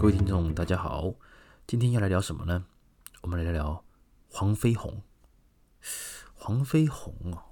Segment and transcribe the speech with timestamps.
[0.00, 1.14] 各位听众，大家好，
[1.66, 2.64] 今天要来聊什么呢？
[3.20, 3.84] 我们来聊聊
[4.30, 5.02] 黄飞鸿。
[6.32, 7.42] 黄飞鸿哦，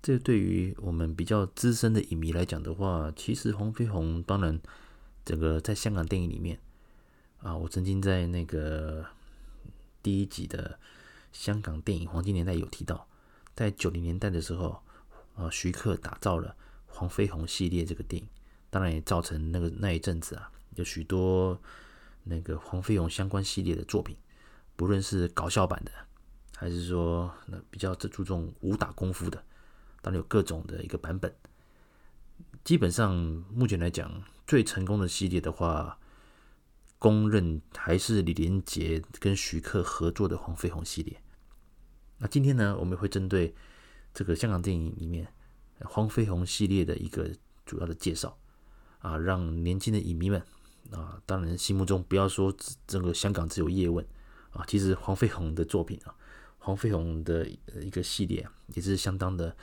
[0.00, 4.58] 这对于我们比较资深的影迷来讲的话，其实黄飞鸿当然，
[5.22, 6.58] 整个在香港电影里面
[7.42, 9.04] 啊，我曾经在那个
[10.02, 10.80] 第一集的
[11.30, 13.06] 香港电影黄金年代有提到，
[13.54, 14.82] 在九零年代的时候，
[15.34, 18.26] 啊，徐克打造了黄飞鸿系列这个电影，
[18.70, 20.50] 当然也造成那个那一阵子啊。
[20.76, 21.60] 有许多
[22.24, 24.16] 那个黄飞鸿相关系列的作品，
[24.76, 25.90] 不论是搞笑版的，
[26.56, 29.42] 还是说那比较注重武打功夫的，
[30.00, 31.34] 当然有各种的一个版本。
[32.62, 33.14] 基本上
[33.52, 35.98] 目前来讲，最成功的系列的话，
[36.98, 41.20] 公认还是李连杰跟徐克合作的黄飞鸿系列。
[42.18, 43.54] 那今天呢，我们会针对
[44.12, 45.26] 这个香港电影里面
[45.80, 47.30] 黄飞鸿系列的一个
[47.64, 48.38] 主要的介绍
[48.98, 50.42] 啊，让年轻的影迷们。
[50.92, 52.52] 啊，当然，心目中不要说
[52.86, 54.04] 整个香港只有叶问
[54.50, 56.14] 啊，其实黄飞鸿的作品啊，
[56.58, 57.46] 黄飞鸿的
[57.80, 59.56] 一个系列也是相当的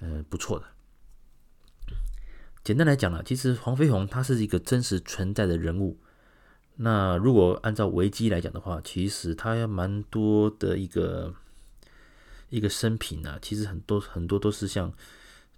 [0.00, 0.66] 呃不错的。
[2.62, 5.98] 简单来讲呢，其实黄飞鸿他是一个真实存在的人物。
[6.76, 11.34] 那如果按照维基来讲的话，其实他也蛮多的一个
[12.50, 14.92] 一个生平啊，其实很多很多都是像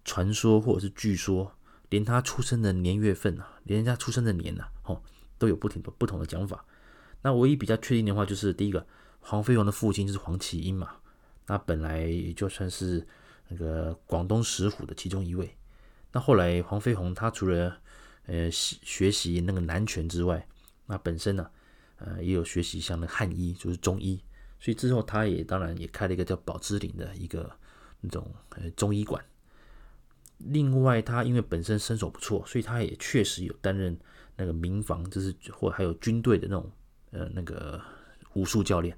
[0.05, 1.53] 传说或者是据说。
[1.91, 5.03] 连他出生的年月份啊，连人家出生的年呐，哦，
[5.39, 6.65] 都有不同的不同的讲法。
[7.23, 8.87] 那唯一比较确定的话，就是第一个，
[9.21, 10.97] 黄飞鸿的父亲就是黄麒英嘛。
[11.47, 13.07] 那本来也就算是
[13.49, 15.55] 那个广东十虎的其中一位。
[16.13, 17.77] 那后来黄飞鸿他除了
[18.27, 20.49] 呃学习那个南拳之外，
[20.87, 21.51] 那本身呢，
[21.99, 24.23] 呃也有学习像那汉医，就是中医。
[24.61, 27.51] 所以之后他也当然也开了一个叫宝芝林的一个
[28.01, 29.23] 那种呃中医馆。
[30.47, 33.97] 另外，他因为本身身手不错，所以他也确实有担任
[34.37, 36.71] 那个民防，就是或还有军队的那种
[37.11, 37.81] 呃那个
[38.33, 38.97] 武术教练，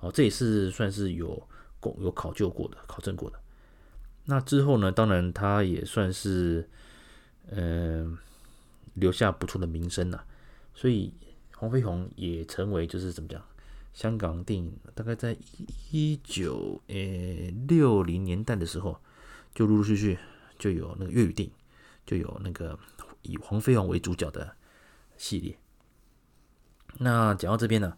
[0.00, 1.40] 哦，这也是算是有
[2.00, 3.38] 有考究过的、考证过的。
[4.24, 6.68] 那之后呢，当然他也算是
[7.50, 8.18] 嗯、
[8.94, 10.24] 留下不错的名声了，
[10.74, 11.12] 所以
[11.54, 13.42] 黄飞鸿也成为就是怎么讲，
[13.92, 15.36] 香港电影大概在
[15.90, 16.96] 一九呃
[17.68, 19.00] 六零年代的时候，
[19.54, 20.18] 就陆陆续续。
[20.60, 21.52] 就有那个粤语电影，
[22.06, 22.78] 就有那个
[23.22, 24.54] 以黄飞鸿为主角的
[25.16, 25.58] 系列。
[26.98, 27.96] 那讲到这边呢，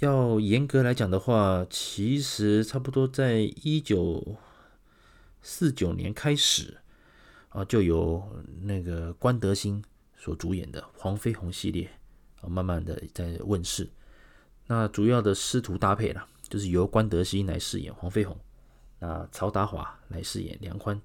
[0.00, 4.36] 要严格来讲的话，其实差不多在一九
[5.42, 6.78] 四九年开始
[7.48, 9.82] 啊，就有那个关德兴
[10.16, 11.90] 所主演的黄飞鸿系列
[12.40, 13.90] 啊，慢慢的在问世。
[14.68, 18.38] 那主要的师徒搭配啦，就是由关德兴来饰演黄飞鸿，
[19.00, 21.00] 那曹达华来饰演梁宽。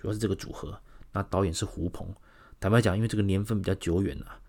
[0.00, 0.80] 主要是这个组合，
[1.12, 2.08] 那导演是胡鹏。
[2.58, 4.40] 坦白讲，因为这个年份比较久远了，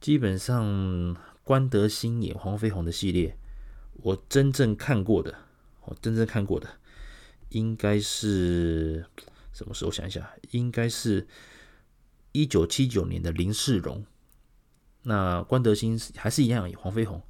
[0.00, 3.36] 基本上关德兴演黄飞鸿的系列，
[3.92, 5.32] 我真正看过的，
[5.84, 6.68] 我真正看过的，
[7.50, 9.06] 应该是
[9.52, 9.90] 什么时候？
[9.92, 11.28] 想一下，应该是
[12.32, 14.04] 一九七九年的林世荣。
[15.02, 17.22] 那关德兴还是一样演黄飞鸿，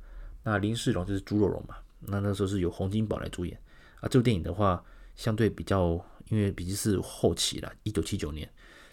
[0.43, 1.77] 那林世荣就是猪肉荣嘛。
[2.01, 3.61] 那那时候是由洪金宝来主演
[4.01, 4.09] 啊。
[4.09, 4.83] 这部电影的话，
[5.17, 6.03] 相对比较。
[6.31, 8.51] 因为毕竟是后期了，一九七九年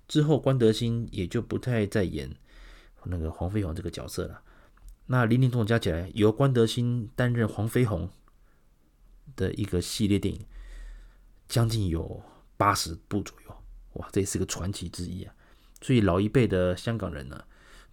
[0.07, 2.33] 之后，关德兴也就不太再演
[3.05, 4.41] 那个黄飞鸿这个角色了。
[5.07, 8.09] 那林林总总加起来，由关德兴担任黄飞鸿
[9.35, 10.45] 的一个系列电影，
[11.47, 12.23] 将近有
[12.57, 13.55] 八十部左右。
[13.93, 15.33] 哇，这也是个传奇之一啊！
[15.81, 17.43] 所以老一辈的香港人呢，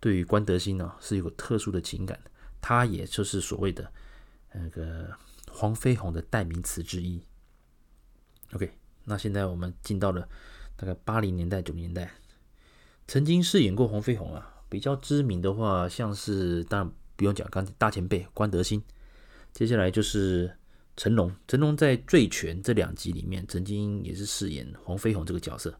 [0.01, 2.19] 对于关德兴呢是有个特殊的情感，
[2.61, 3.93] 他也就是所谓的
[4.53, 5.11] 那个
[5.51, 7.23] 黄飞鸿的代名词之一。
[8.53, 8.73] OK。
[9.05, 10.29] 那现在我们进到了
[10.77, 12.11] 大概八零年代、九零年代，
[13.09, 18.83] 曾经饰演过黄飞鸿啊，比较知名的话，像是当然不用讲，刚大前辈关德兴，
[19.53, 20.57] 接下来就是
[20.97, 21.35] 成龙。
[21.47, 25.77] 成龙在《醉拳》这两集里面，曾经也是饰演黄飞鸿这个角色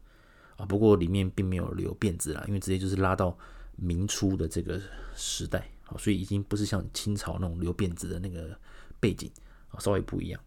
[0.57, 3.37] 啊，不过里面并没有留辫子啦，因为直接就是拉到
[3.75, 4.79] 明初的这个
[5.15, 8.57] 时代啊，所以已经不是像清朝那种留辫子的那个
[8.99, 9.31] 背景
[9.69, 10.39] 啊，稍微不一样。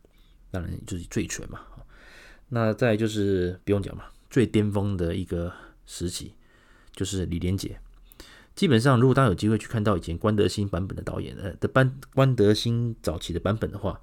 [0.50, 1.60] 当然就是《醉拳》嘛。
[2.48, 5.52] 那再就是不用讲嘛，最巅峰的一个
[5.84, 6.34] 时期
[6.92, 7.80] 就是李连杰。
[8.54, 14.00] 基本上，如果大家有机会去看到以前关德兴版本的导演呃的班关德兴早期的版本的话，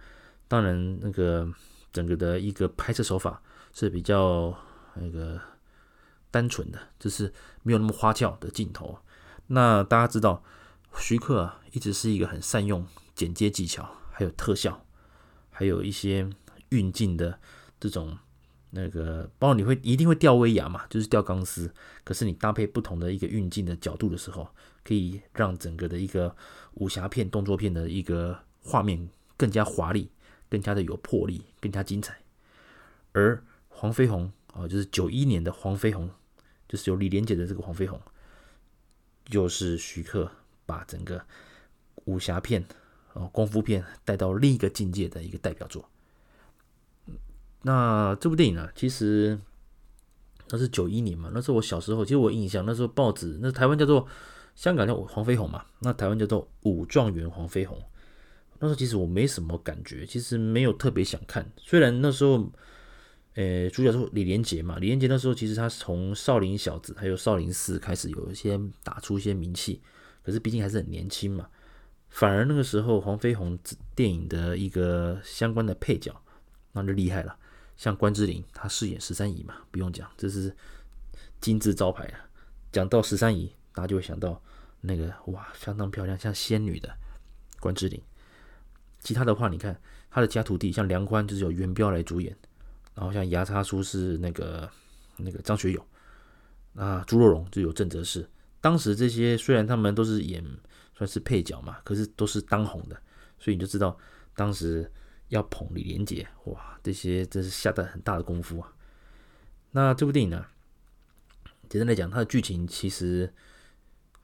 [0.47, 1.49] 当然那个
[1.91, 3.41] 整个的一个拍摄手法
[3.73, 4.55] 是比较
[4.95, 5.39] 那个
[6.29, 8.99] 单纯的，就是没有那么花俏的镜头。
[9.47, 10.43] 那大家知道，
[10.97, 12.85] 徐克啊一直是一个很善用
[13.15, 14.85] 剪接技巧，还有特效，
[15.49, 16.29] 还有一些
[16.69, 17.39] 运镜的
[17.79, 18.17] 这种。
[18.75, 21.71] 那个，包括你会一定会吊威亚嘛，就是吊钢丝。
[22.03, 24.47] 可是你搭配不同的一个运镜的角度的时候，
[24.83, 26.35] 可以让整个的一个
[26.73, 30.09] 武侠片、动作片的一个画面更加华丽，
[30.49, 32.17] 更加的有魄力，更加精彩。
[33.11, 36.09] 而黄飞鸿啊，就是九一年的黄飞鸿，
[36.67, 38.01] 就是有李连杰的这个黄飞鸿，
[39.25, 40.31] 就是徐克
[40.65, 41.23] 把整个
[42.05, 42.65] 武侠片、
[43.13, 45.87] 哦功夫片带到另一个境界的一个代表作。
[47.63, 49.37] 那这部电影呢，其实
[50.49, 54.07] 那是九一年嘛，那是我小时候，其实我印象那时候报纸，那台湾叫做
[54.55, 57.77] 香港叫黄飞鸿嘛，那台湾叫做武状元黄飞鸿。
[58.59, 62.51] 那时候其实我没什么感觉，其实没有特别想看，虽然那时候。
[63.35, 64.77] 呃，主角是李连杰嘛？
[64.77, 69.81] 李连杰那时候其实他是从少林小子还有少林寺开始有一些打出一些名气，
[70.23, 71.47] 可是毕竟还是很年轻嘛。
[72.09, 73.57] 反而那个时候黄飞鸿
[73.95, 76.15] 电影的一个相关的配角
[76.73, 77.35] 那就厉害了，
[77.75, 80.55] 像关之琳，她饰演十三姨嘛，不用讲，这是
[81.41, 82.19] 金字招牌啊。
[82.71, 84.41] 讲到十三姨，大家就会想到
[84.81, 86.91] 那个哇，相当漂亮，像仙女的
[87.59, 88.01] 关之琳。
[88.99, 89.79] 其他的话，你看
[90.09, 92.35] 他的家徒弟，像梁宽，就是由元彪来主演。
[92.95, 94.69] 然后像牙叉叔是那个
[95.17, 95.85] 那个张学友，
[96.75, 98.27] 啊，朱若龙就有郑则仕。
[98.61, 100.43] 当时这些虽然他们都是演
[100.95, 102.95] 算是配角嘛，可是都是当红的，
[103.39, 103.97] 所以你就知道
[104.35, 104.89] 当时
[105.33, 108.73] 要捧李连杰，哇，这些真是下的很大的功夫啊。
[109.71, 110.45] 那这部电影呢，
[111.67, 113.33] 简单来讲，它的剧情其实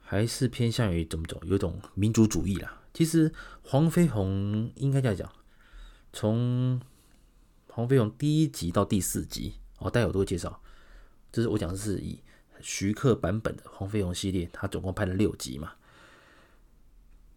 [0.00, 2.80] 还是偏向于怎么走，有一种民族主义啦。
[2.94, 5.32] 其实黄飞鸿应该这样讲，
[6.12, 6.80] 从
[7.66, 10.62] 黄飞鸿第一集到第四集，哦，待会我都会介绍。
[11.32, 12.20] 这是我讲的是以
[12.60, 15.72] 徐克版本的黄飞鸿系列，他总共拍了六集嘛。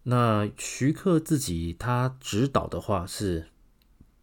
[0.04, 3.48] 那徐克自己他执导的话是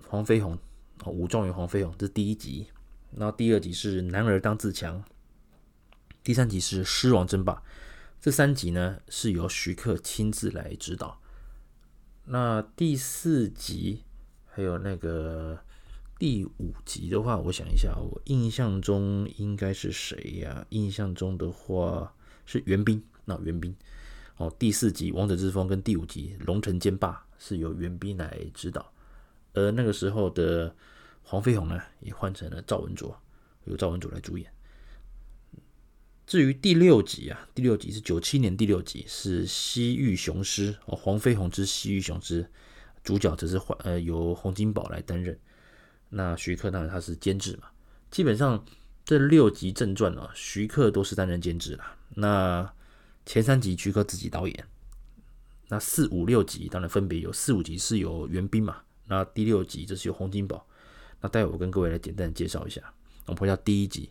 [0.08, 0.58] 黄飞鸿，
[1.04, 2.68] 哦，武状元黄飞鸿，这是第一集。
[3.16, 5.04] 然后第二集是男儿当自强，
[6.24, 7.62] 第三集是狮王争霸。
[8.20, 11.20] 这三集呢是由徐克亲自来指导。
[12.26, 14.04] 那第四集
[14.46, 15.60] 还有那个。
[16.20, 20.64] 第五集的话，我想一下，我印象中应该是谁呀？
[20.70, 22.14] 印象中的话
[22.46, 23.76] 是袁彬，那袁彬
[24.38, 24.56] 哦。
[24.60, 28.94] 第四集《王者之风》跟第五集《龙城剑霸》是由袁彬来指导，
[29.54, 30.76] 而那个时候的
[31.24, 33.20] 黄飞鸿呢，也换成了赵文卓，
[33.66, 34.52] 由赵文卓来主演。
[36.26, 42.44] 至于第六集啊，第六集是九七年第六集是《西域雄狮》哦，《黄飞鸿之西域雄狮》，
[43.04, 45.38] 主角则是换呃由洪金宝来担任。
[46.10, 47.68] 那徐克当然他是监制嘛，
[48.10, 48.64] 基本上
[49.04, 51.98] 这六集正传啊，徐克都是担任监制啦。
[52.16, 52.74] 那
[53.26, 54.68] 前三集徐克自己导演，
[55.68, 60.66] 那四五六集当然分别有四五集是由袁彬嘛，那第六集就是由洪金宝。
[61.20, 62.82] 那待会我跟各位来简单介绍一下。
[63.26, 64.10] 我们回到第一集，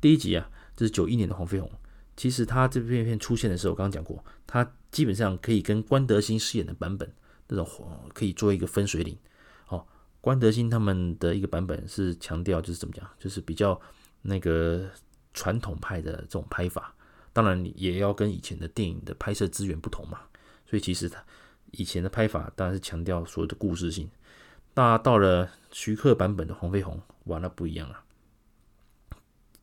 [0.00, 1.68] 第一集啊，这是九一年的黄飞鸿。
[2.16, 7.12] 其实他这部片出现的时候，我刚刚讲过，他基本上可以跟关德兴饰演的版本
[7.48, 7.68] 那种
[8.14, 9.18] 可以做一个分水岭。
[9.66, 9.84] 哦
[10.20, 13.78] 关德兴他们的一个版本是强调，就是怎么讲，就是比较
[14.22, 14.88] 那个
[15.34, 16.94] 传统派的这种拍法，
[17.32, 20.20] 当然也要跟以前的电影的拍摄资源不同嘛，
[20.68, 21.22] 所以其实他
[21.72, 24.08] 以前的拍法当然是强调所有的故事性。
[24.76, 28.04] 那到了徐克版本的黄飞鸿，完了不一样了，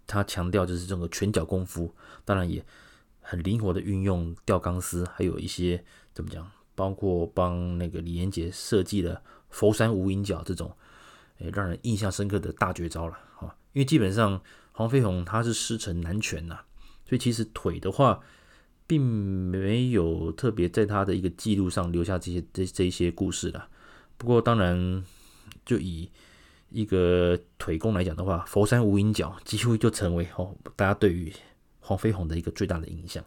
[0.05, 1.93] 他强调就是这个拳脚功夫，
[2.25, 2.65] 当然也
[3.21, 9.21] 很灵活的运用吊钢丝，还有一些怎么讲，包括帮那个李连杰设计了。
[9.49, 10.75] 佛山无影脚这种，
[11.37, 13.55] 诶，让人印象深刻的大绝招了哈。
[13.73, 16.61] 因为基本上黄飞鸿他是师承南拳呐，
[17.07, 18.19] 所以其实腿的话，
[18.87, 23.69] 并没有特别在他的一个记录上留下这些这这些故事了。
[24.17, 25.03] 不过当然，
[25.65, 26.09] 就以
[26.69, 31.31] 一个腿功来讲的话，佛山无影脚几乎就成为哦大家对于
[31.79, 33.23] 黄飞鸿的一个最大的印象。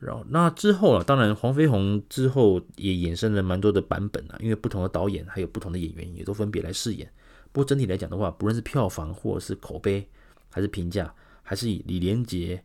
[0.00, 7.10] 然后那之后啊，当然黄飞鸿之后也衍生了蛮多的版本啊，因为不同的导演还有不同的演员也都分别来饰演。
[7.52, 10.06] 不过整体来讲的话，不论是票房或者是口碑，
[10.50, 12.62] 还是评价，还是以李连杰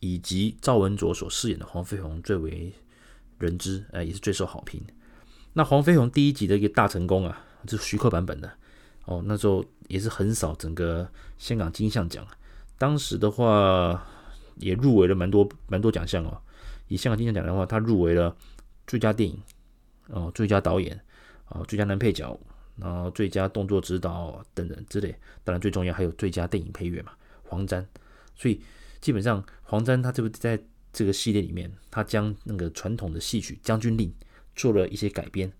[0.00, 2.72] 以及赵文卓所饰演的黄飞鸿最为
[3.38, 4.82] 人知，呃，也是最受好评。
[5.54, 8.50] 那黄飞鸿第一集的一个大成功啊，是徐克版本的
[9.06, 11.08] 哦，那时候也是横扫整个
[11.38, 12.26] 香港金像奖，
[12.76, 14.06] 当时的话
[14.56, 16.40] 也入围了蛮多蛮多奖项哦。
[16.88, 18.36] 以香港金像奖的话，他入围了
[18.86, 19.40] 最佳电影，
[20.08, 21.00] 哦，最佳导演，
[21.48, 22.38] 哦，最佳男配角，
[22.76, 25.14] 然后最佳动作指导等等之类。
[25.44, 27.12] 当然最重要还有最佳电影配乐嘛，
[27.44, 27.86] 黄沾。
[28.34, 28.60] 所以
[29.00, 30.60] 基本上黄沾他这个在
[30.92, 34.08] 这个系列里面，他将那个传统的戏曲《将军令》
[34.54, 35.52] 做了一些改编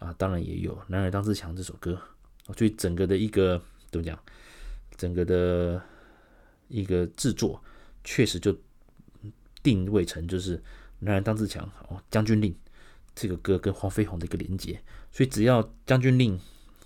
[0.00, 1.96] 啊，当然也有《男儿当自强》这首歌。
[2.56, 4.18] 所以整个的一个怎么讲，
[4.96, 5.80] 整个的
[6.66, 7.62] 一个制作
[8.02, 8.52] 确实就
[9.62, 10.58] 定位成就是
[10.98, 11.64] 《男儿当自强》
[11.94, 12.52] 哦，《将军令》
[13.14, 16.36] 这个歌跟黄飞鸿的一个连接，所以只要《将军令》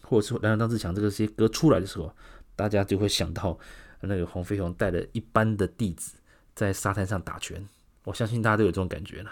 [0.02, 2.14] 或者是《男儿当自强》这个些歌出来的时候，
[2.54, 3.58] 大家就会想到
[4.00, 6.16] 那个黄飞鸿带了一班的弟子
[6.54, 7.66] 在沙滩上打拳。
[8.04, 9.30] 我相信大家都有这种感觉了，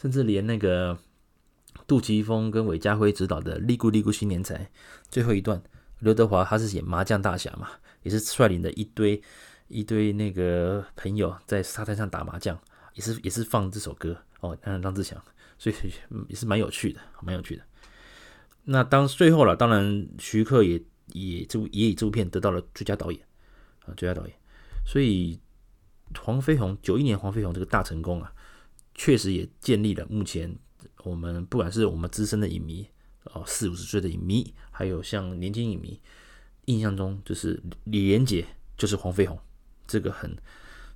[0.00, 0.98] 甚至连那个
[1.86, 4.64] 杜琪峰跟韦家辉执导的《嚦咕嚦咕新年财》
[5.10, 5.62] 最后一段，
[6.00, 7.68] 刘德华他是演麻将大侠嘛，
[8.02, 9.20] 也是率领的一堆
[9.68, 12.58] 一堆那个朋友在沙滩上打麻将，
[12.94, 15.22] 也是也是放这首歌哦，当然当自强，
[15.58, 15.76] 所以
[16.28, 17.62] 也是蛮有趣的，蛮有趣的。
[18.64, 23.20] 那当最后了，当然徐克也也这部也以这部片得到了最佳导演
[23.86, 24.36] 啊，最佳导演，
[24.86, 25.38] 所以。
[26.20, 28.32] 黄飞鸿九一年，黄飞鸿这个大成功啊，
[28.94, 30.54] 确实也建立了目前
[31.04, 32.86] 我们不管是我们资深的影迷
[33.32, 36.00] 哦，四五十岁的影迷，还有像年轻影迷，
[36.64, 38.44] 印象中就是李连杰
[38.76, 39.38] 就是黄飞鸿，
[39.86, 40.36] 这个很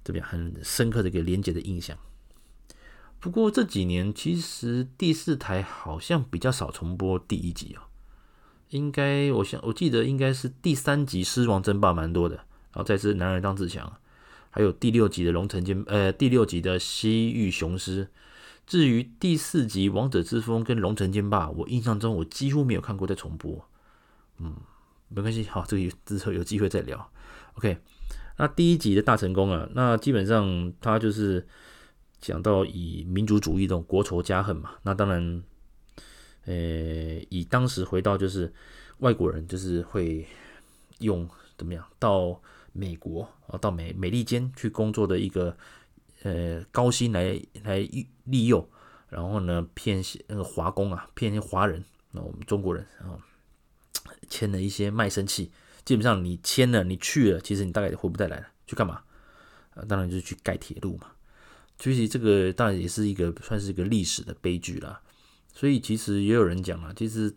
[0.03, 1.97] 这边很深刻的一个连杰的印象。
[3.21, 7.83] 不过这几年其实第四台好像比较少重播第一集哦，
[8.71, 14.01] 应该我想我记得应该是第三集狮王争霸蛮多的，然后再是男儿当自强。
[14.51, 18.09] 还有第六集的龙城剑，呃，第六集的西域雄狮。
[18.69, 23.67] 至于第四集王者之风跟龙城剑霸，我印象中我几乎没有看过再重播。
[24.37, 24.55] 嗯，
[25.09, 27.11] 没关系，好，这个之后有机会再聊。
[27.55, 27.79] OK，
[28.37, 31.49] 那第一集的大成功啊，那基本上他就是
[32.21, 34.73] 讲到以民族主义这种国仇家恨嘛。
[34.83, 35.43] 那当然，
[36.45, 36.55] 呃，
[37.31, 38.53] 以当时回到就是
[38.99, 40.27] 外国人就是会
[40.99, 42.39] 用怎么样到。
[42.75, 45.57] 美国啊，到美美利坚去工作的一个
[46.23, 47.79] 呃高薪来来
[48.25, 48.69] 利诱，
[49.09, 53.19] 然后呢骗那个华工啊，骗那些华人，那我们中国人啊
[54.29, 55.51] 签了一些卖身契，
[55.85, 59.03] 基本上你签了，你去了，其实你大概也回不再来了，去干嘛？
[59.75, 61.09] 啊，当然就是去盖铁路嘛。
[61.79, 65.01] 其实这个当然也是一个算是一个历史的悲剧啦。
[65.53, 67.35] 所以其实也有人讲啊，其实。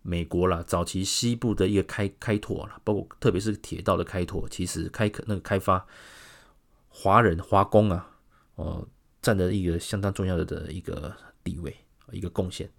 [0.00, 5.84] 美国啦，早期西部的一个开开拓啦，包括特别是铁道的开拓，其实开那个开发，
[6.88, 8.10] 华人华工啊，
[8.56, 8.86] 哦，
[9.22, 11.14] 占了一个相当重要的的一个
[11.44, 11.76] 地位，
[12.12, 12.70] 一个贡献。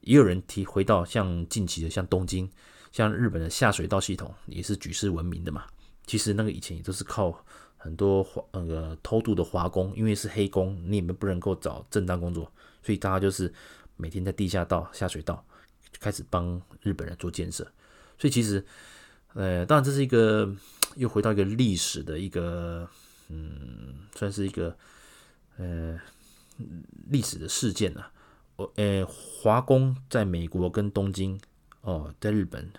[0.00, 2.50] 也有人提回到像近期的像东京，
[2.92, 5.64] 像日本的下水道系统也是举世闻名的嘛。
[6.06, 7.44] 其实那个以前也都是靠
[7.76, 12.50] 很多华那个偷渡的华工，因为是黑工，你们不能够找正当工作，
[12.82, 13.52] 所以大家就是
[13.96, 15.44] 每天在地下道下水道
[15.92, 15.98] 就。
[15.98, 17.64] 开始帮日本人做建设，
[18.18, 18.64] 所以其实，
[19.32, 20.54] 呃，当然这是一个
[20.94, 22.86] 又回到一个历史的一个，
[23.28, 24.76] 嗯，算是一个，
[25.56, 25.98] 呃，
[27.10, 28.10] 历史的事件了。
[28.56, 31.38] 我，呃，华工在美国跟东京，
[31.82, 32.70] 哦，在日本，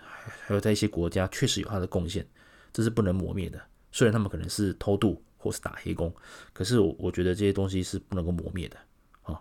[0.46, 2.26] 还有在一些国家，确实有他的贡献，
[2.72, 3.60] 这是不能磨灭的。
[3.92, 6.12] 虽然他们可能是偷渡或是打黑工，
[6.52, 8.76] 可是我我觉得这些东西是不能够磨灭的。
[9.22, 9.40] 啊，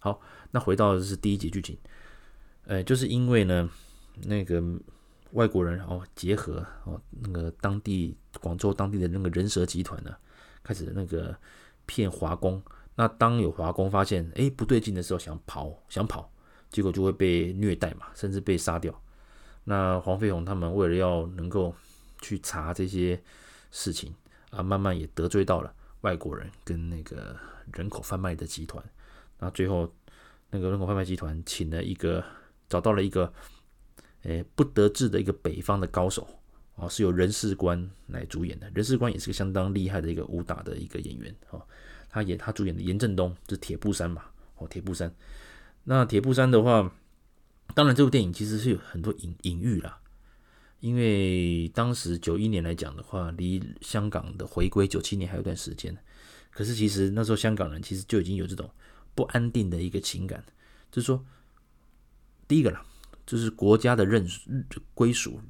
[0.00, 0.20] 好，
[0.50, 1.78] 那回到的是第一集剧情。
[2.64, 3.68] 呃，就是因为呢，
[4.24, 4.62] 那个
[5.32, 10.14] 外国人哦结合哦那个当地广州当地的那个人蛇集团呢，
[10.62, 11.36] 开始那个
[11.86, 12.62] 骗华工。
[12.94, 16.30] 那当有华工发现哎不对劲的时候，想跑想跑，
[16.70, 19.02] 结果就会被虐待嘛，甚至被杀掉。
[19.64, 21.74] 那黄飞鸿他们为了要能够
[22.20, 23.22] 去查这些
[23.70, 24.14] 事情
[24.50, 27.36] 啊，慢慢也得罪到了外国人跟那个
[27.72, 28.84] 人口贩卖的集团。
[29.38, 29.92] 那最后
[30.50, 32.24] 那个人口贩卖集团请了一个。
[32.70, 33.32] 找到了一个，
[34.22, 36.39] 诶，不得志的一个北方的高手
[36.80, 38.70] 哦，是由人事官来主演的。
[38.74, 41.62] 人事官也是个相当厉害的一个武打的一个演员哦。
[42.08, 44.24] 他演他主演的严振东就是铁布衫嘛，
[44.56, 45.14] 哦，铁布衫。
[45.84, 46.92] 那铁布衫的话，
[47.74, 50.00] 当然这部电影其实是有很多隐隐喻啦，
[50.80, 55.96] 因为当时九一年来讲的话，离香港的回归九七年还有段时间。
[56.50, 58.68] 可是其实那时候香港人其实就已经有这种
[59.14, 60.42] 不安定的一个情感，
[60.90, 61.24] 就是说。
[62.48, 62.84] 第一个啦，
[63.24, 64.26] 就是国家的认
[64.92, 65.40] 归属。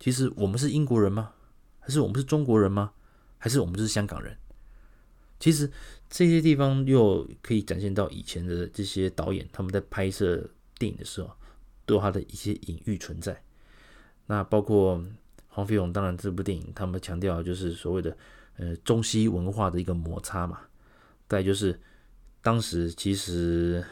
[0.00, 1.34] 其实我们是英国人吗？
[1.78, 2.92] 还是我们是中国人吗？
[3.38, 4.36] 还是我们是香港人？
[5.38, 5.70] 其实
[6.08, 11.30] 这些地方又可以展现到以前的这些导演他们在拍摄电影的时候，
[11.86, 13.40] 都有他的一些隐喻存在。
[14.26, 15.00] 那包括
[15.46, 18.16] 黄飞鸿，当然这部电影他们强调就是所谓的
[18.56, 20.62] 呃中西文化的一个摩擦嘛。
[21.28, 21.78] 再就是
[22.42, 23.84] 当时其实。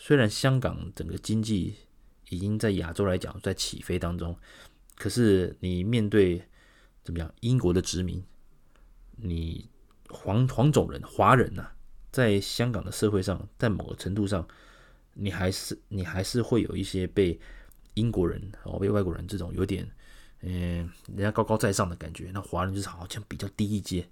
[0.00, 1.74] 虽然香港整个经济
[2.28, 4.34] 已经在亚洲来讲在起飞当中，
[4.98, 6.42] 可是你面对
[7.04, 8.22] 怎么样英国的殖民，
[9.16, 9.68] 你
[10.08, 11.70] 黄黄种人华人呐、
[12.10, 14.46] 在香港的社会上，在某个程度上，
[15.14, 17.38] 你还是你还是会有一些被
[17.94, 19.88] 英国人哦被外国人这种有点
[20.40, 24.08] 嗯，人家高高在上的感觉，那华人就是好像比较低一阶，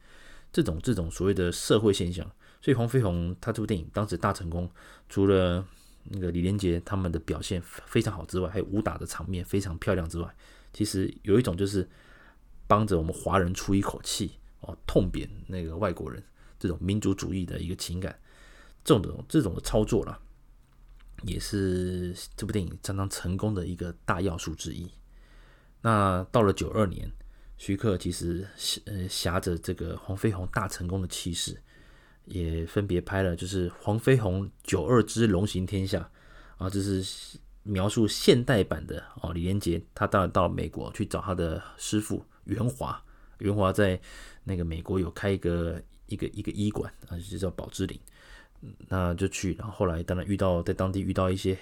[0.53, 2.25] 这种这种所谓的社会现象。
[2.61, 4.69] 所以黄飞鸿他这部电影当时大成功，
[5.09, 5.65] 除了
[6.05, 10.35] 那个李连杰他们的表现非常好之外，还有武打的场面非常漂亮之外，
[10.77, 11.89] 其实有一种就是
[12.67, 16.23] 帮着我们华人出一口气哦，痛扁那个外国人
[16.59, 18.15] 这种民族主义的一个情感，
[18.85, 20.21] 这种这种的操作了，
[21.23, 24.87] 也是这部电影相当成功的一个大要素之一。
[25.81, 27.11] 那到了九二年，
[27.57, 28.47] 徐克其实
[28.85, 31.59] 呃挟着这个黄飞鸿大成功的气势，
[32.27, 36.11] 也分别拍了就是《黄飞鸿九二之龙行天下》
[36.63, 39.33] 啊，这是描述现代版的哦。
[39.33, 43.03] 李连杰他当然到美国去找他的师傅袁华，
[43.39, 44.01] 袁华在
[44.45, 47.99] 那个美国有开一个一个一个医馆啊，就叫宝芝林，
[48.89, 51.59] 那就去，然后后来当然遇到在当地遇到一些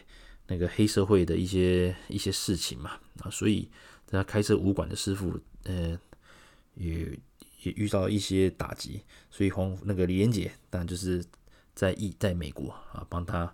[0.46, 3.68] 那个黑社会的一些一些事情嘛啊，所以。
[4.06, 5.98] 他开设武馆的师傅，呃，
[6.74, 7.18] 也
[7.62, 11.24] 也遇到一些打击，所以黄那个李连杰当然就是
[11.74, 13.52] 在意在美国啊，帮他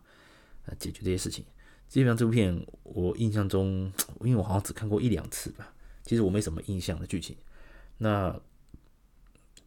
[0.78, 1.46] 解决这些事情。
[1.90, 3.92] 基本上这部片我印象中，
[4.24, 5.70] 因为我好像只看过一两次吧，
[6.04, 7.36] 其实我没什么印象的剧情。
[7.98, 8.34] 那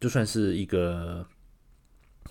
[0.00, 1.24] 就算是一个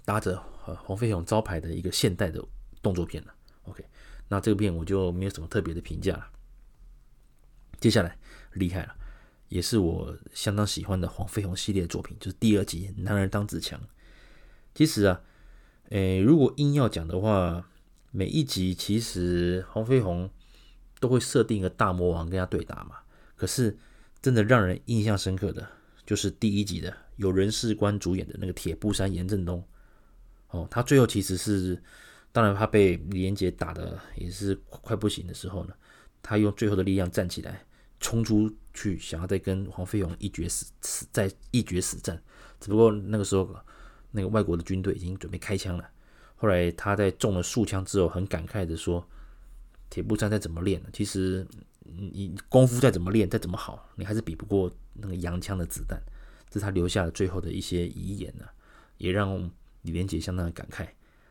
[0.04, 0.38] 搭着
[0.84, 2.44] 黄飞鸿招牌的一个现代的
[2.82, 3.34] 动作片了。
[3.64, 3.86] OK，
[4.28, 6.28] 那这个片我就没有什么特别的评价了。
[7.80, 8.18] 接下来。
[8.56, 8.96] 厉害了，
[9.50, 13.80] 也是我相当喜欢的黄飞鸿系列作品，就是第二集《男儿当自强》。
[14.76, 15.22] 其实啊，
[15.90, 17.68] 诶，如果硬要讲的话，
[18.16, 20.30] 每一集其实黄飞鸿
[21.00, 22.98] 都会设定一个大魔王跟他对打嘛。
[23.36, 23.76] 可是
[24.22, 25.68] 真的让人印象深刻的，
[26.06, 29.68] 就是第一集的由任士官主演的那个铁布衫严正东。
[30.50, 31.82] 哦，他最后其实是，
[32.32, 35.74] 当然他被李连杰打的也是快不行的时候呢，
[36.22, 37.66] 他用最后的力量站起来。
[38.00, 42.22] 冲出去，想要再跟黄飞鸿一决死死，再一决死战。
[42.60, 43.56] 只不过那个时候，
[44.12, 45.90] 那个外国的军队已经准备开枪了。
[46.44, 49.08] 后来他在中了数枪之后，很感慨的说
[49.90, 51.48] ：“铁布衫再怎么练，其实
[51.86, 55.98] 你功夫再怎么练，再怎么好，你还是比不过那个洋枪的子弹。”
[56.52, 58.46] 这是他留下了最后的一些遗言呢，
[58.98, 59.50] 也让
[59.84, 60.90] 李连杰相当的感慨。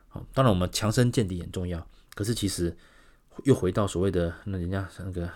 [0.08, 2.74] 好，当然我们强身健体很重要，可是其实
[3.44, 5.30] 又回到所谓的那人家那个。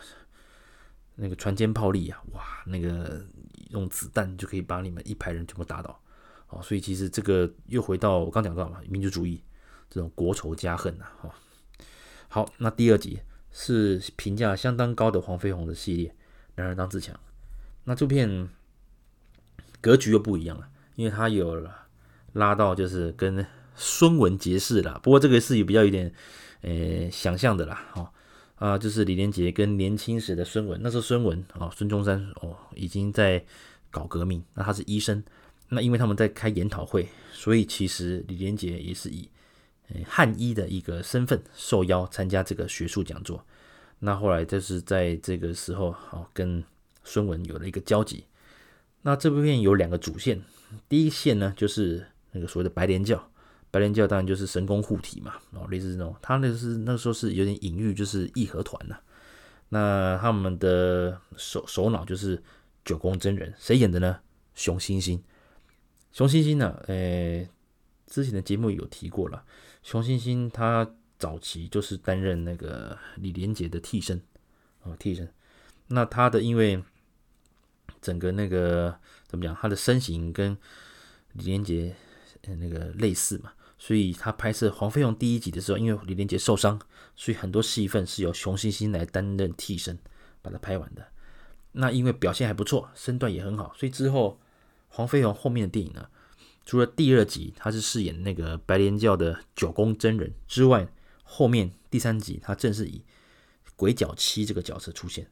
[1.19, 3.25] 那个船坚炮利啊，哇，那个
[3.71, 5.99] 用子弹就可以把你们一排人全部打倒，
[6.51, 9.43] 哦，所以其实这个又回到我刚讲到嘛，民族主义
[9.89, 11.35] 这种国仇家恨呐，哈。
[12.29, 13.21] 好，那第二集
[13.53, 16.15] 是评价相当高的黄飞鸿的系列，
[16.57, 17.19] 男儿当自强。
[17.85, 18.49] 那这片
[19.81, 21.67] 格局又不一样了，因为他有
[22.33, 26.13] 拉到就是跟孙文结识了，不过这个是有比较有点
[26.63, 28.13] 呃想象的啦，哈。
[28.57, 33.45] 啊，就是李连杰跟年轻时的孙文，那时候孙文哦，孙中山哦，已经在
[33.91, 34.43] 搞革命。
[34.55, 35.23] 那他是医生，
[35.69, 39.29] 那因为他们在开研讨会，所以其实李连杰也是以
[40.07, 43.45] 汉医的一个身份受邀参加这个学术讲座。
[43.99, 46.63] 那后来就是在这个时候，哦，跟
[47.05, 48.25] 孙文有了一个交集。
[49.03, 50.43] 那这部片有两个主线，
[50.89, 53.31] 第一线呢就是那个所谓的白莲教。
[53.71, 58.97] 白莲教当然就是神功护体嘛，哦，类似这种，他那是那时候是有点隐喻，就是义和团呐、
[59.69, 62.43] 那他们的首首脑就是
[62.85, 64.21] 九宫真人，谁演的呢？
[64.55, 65.23] 熊欣欣。
[66.13, 67.49] 熊欣欣呢，诶，
[68.07, 69.45] 之前的节目有提过了。
[69.87, 74.21] 熊欣欣他早期就是担任那个李连杰的替身，
[74.83, 75.33] 哦，替身。
[75.87, 76.83] 那他的因为
[78.03, 80.59] 整个那个怎么讲，他的身形跟
[81.35, 81.95] 李连杰
[82.59, 83.53] 那个类似嘛。
[83.79, 86.81] 所以他拍摄《黄飞鸿》第一集的时候，因为李连杰受伤，
[87.15, 89.97] 所以很多戏份是由熊欣欣来担任替身，
[90.43, 91.07] 把它拍完的。
[91.71, 94.41] 那因为表现还不错，身段也很好，所以之后
[94.89, 96.09] 黄飞鸿后面的电影呢，
[96.67, 100.87] 除了第二集他是饰演那个白莲教的九宫真人之外，
[101.23, 103.01] 后面第三集他正是以
[103.77, 105.27] 鬼脚七这个角色出现。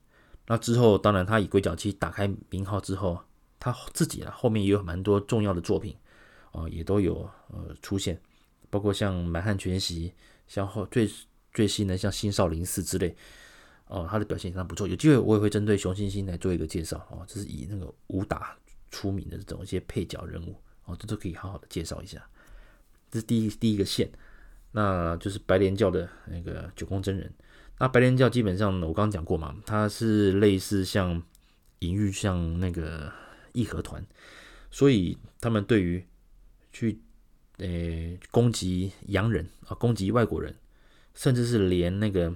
[0.46, 3.18] 那之后，当然他以鬼脚七打开名号之后，
[3.58, 5.96] 他自己啊后面也有蛮多重要的作品
[6.52, 8.20] 啊，也都有呃出现。
[8.70, 10.08] 包括像《满汉全席》，
[10.46, 11.10] 像后最
[11.52, 13.16] 最新的像《新少林寺》之类，
[13.86, 14.86] 哦，他的表现非常不错。
[14.86, 18.56] 有机会我也会针对熊欣欣来做一个介绍哦，这是以那个武打
[18.90, 22.24] 出名的这种一些配角人物哦，这都可以好好的介绍一下。
[23.10, 24.10] 这是第一第一个线，
[24.72, 27.32] 那就是白莲教的那个九宫真人。
[27.78, 31.22] 那白莲教基本上我刚刚讲过嘛，它是类似像
[31.80, 33.12] 隐喻像那个
[33.52, 34.04] 义和团，
[34.70, 36.04] 所以他们对于
[36.72, 37.00] 去。
[37.58, 37.66] 呃，
[38.32, 40.52] 攻击洋人啊，攻击外国人，
[41.14, 42.34] 甚至是连那个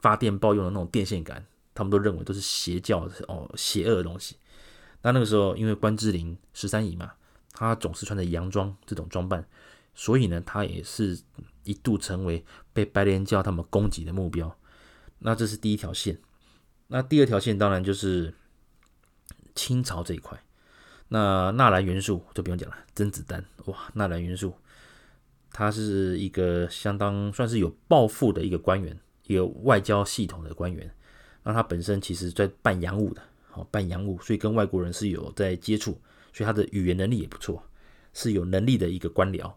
[0.00, 4.36] 发电报用的那种电线杆，他们都认为都是邪教哦，邪恶的东西。
[5.02, 7.12] 那那个时候，因为关之琳十三姨嘛，
[7.52, 9.46] 他总是穿着洋装这种装扮，
[9.94, 11.18] 所以呢，他也是
[11.64, 14.56] 一度成为被白莲教他们攻击的目标。
[15.18, 16.18] 那这是第一条线。
[16.88, 18.32] 那第二条线当然就是
[19.54, 20.42] 清朝这一块。
[21.08, 24.54] 那纳兰元素就不用讲了，甄子丹哇，纳兰元素，
[25.50, 30.90] 他是一个相当算是有抱负的一个官员，一个外交系统的官员。
[31.42, 33.22] 那他本身其实在办洋务的。
[33.50, 35.98] 好办洋务，所以跟外国人是有在接触，
[36.32, 37.62] 所以他的语言能力也不错，
[38.12, 39.52] 是有能力的一个官僚。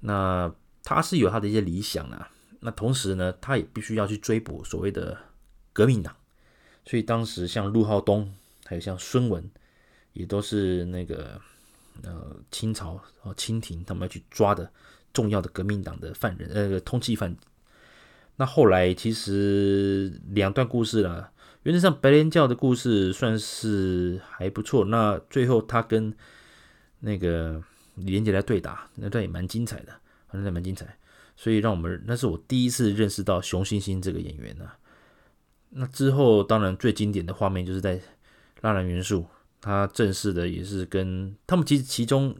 [0.00, 0.52] 那
[0.84, 5.16] 他是有他的一些理想啊，那同时呢，他也必须要去追捕所谓的
[5.72, 6.14] 革命党，
[6.84, 8.32] 所以当时像陆浩东，
[8.64, 9.50] 还有像孙文，
[10.12, 11.40] 也都是那个
[12.02, 14.70] 呃清朝哦清廷他们要去抓的
[15.12, 17.36] 重要的革命党的犯人，呃通缉犯。
[18.36, 21.32] 那后来其实两段故事了。
[21.64, 24.84] 原则上，白莲教的故事算是还不错。
[24.84, 26.14] 那最后他跟
[27.00, 27.62] 那个
[27.96, 29.92] 李连杰来对打，那段也蛮精彩的，
[30.30, 30.96] 那段蛮精彩。
[31.36, 34.78] 所以让我们，那是我第一次认识到熊欣欣这个演员呢、啊。
[35.70, 37.98] 那之后，当然最经典的画面就是在
[38.62, 39.20] 《纳兰元素》，
[39.60, 42.34] 他正式的也是跟他们其实其中，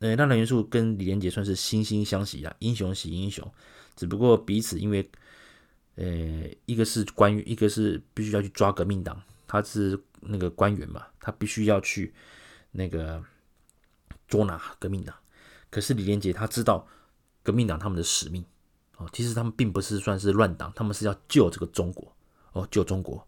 [0.00, 3.48] 呃，《纳兰元素》跟李连杰算是惺惺相惜啊，英雄惜英雄，
[3.96, 5.08] 只不过彼此因为。
[5.96, 6.04] 呃，
[6.66, 12.12] 一个是官员，一个是必须要去抓革命党，他是那个官员嘛，他必须要去
[12.72, 13.22] 那个
[14.26, 15.14] 捉拿革命党。
[15.70, 16.84] 可是李连杰他知道
[17.44, 18.44] 革命党他们的使命
[18.96, 22.12] 哦，其实他们并不是算是乱党，他们是要救这个中国
[22.52, 23.24] 哦，救中国。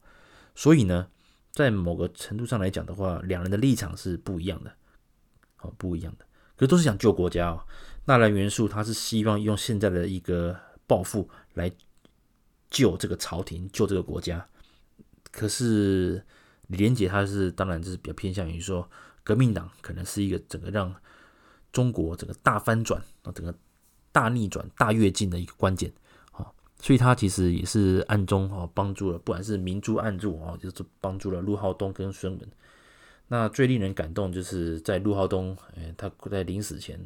[0.57, 1.09] 所以呢，
[1.53, 4.75] 在某个程度上来讲的话，两人的立场是不一样的，
[5.61, 6.27] 哦，不一样的。
[6.57, 7.65] 可都是想救国家哦。
[8.07, 11.71] 纳兰元素他是希望用现在的一个抱负来。
[12.77, 14.47] 救这个朝廷，救这个国家。
[15.33, 16.23] 可是
[16.67, 18.87] 李连杰他是当然就是比较偏向于说，
[19.25, 20.95] 革命党可能是一个整个让
[21.73, 23.55] 中国整个大翻转啊，整个
[24.13, 25.91] 大逆转、大跃进的一个关键
[26.33, 26.53] 啊。
[26.79, 32.47] 所以他其实也是暗中啊帮助了，不管是明珠暗助啊，就是帮助了陆浩东跟孙文。
[33.29, 37.01] 那最令人感动就是在陆浩东，哎，他在临死前。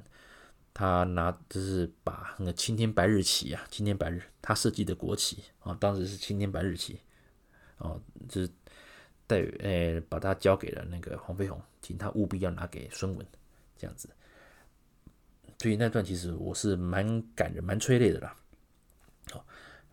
[0.73, 6.99] 他拿就是把那个青天白日旗啊，青天白日他设计的国旗啊，当时是青天白日旗，
[7.79, 8.51] 哦，就是
[9.27, 13.27] 带呃，把它交给了那个黄飞鸿，请他务必要拿给孙文，
[13.77, 14.09] 这样子。
[15.59, 18.35] 所以那段其实我是蛮感人、蛮催泪的啦。
[19.31, 19.45] 好，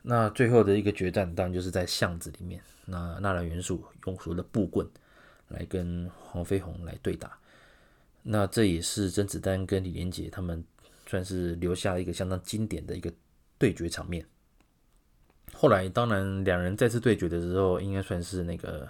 [0.02, 4.88] 那最后的一个决战，当然就是在巷子里面，那纳兰元素用所谓的布棍
[5.50, 7.38] 来跟黄飞鸿来对打。
[8.30, 10.62] 那这也是甄子丹跟李连杰他们
[11.06, 13.10] 算是留下一个相当经典的一个
[13.58, 14.26] 对决场面。
[15.54, 18.86] 后来当然两人再次对决的时候，应该算是那个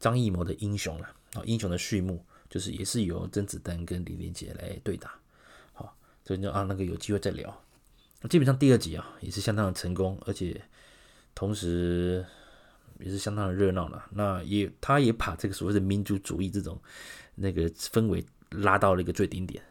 [0.00, 5.14] 张艺谋的英雄了啊，英雄的序幕就是也是由甄子丹跟李连杰来对打。
[5.72, 7.62] 好，所以就啊那个有机会再聊。
[8.28, 10.60] 基本上第二集啊也是相当的成功，而且
[11.32, 12.26] 同时
[12.98, 14.06] 也是相当的热闹了。
[14.10, 16.76] 那也他也把这个所谓的民族主义这种
[17.36, 18.26] 那个氛围。
[18.50, 19.62] 拉到了一个最顶点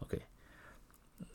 [0.00, 0.20] ，OK。